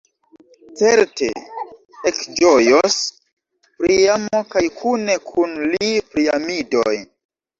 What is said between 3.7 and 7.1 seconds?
Priamo kaj kune kun li Priamidoj.